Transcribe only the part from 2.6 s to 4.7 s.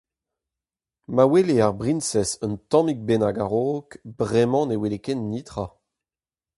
tammig bennak a-raok, bremañ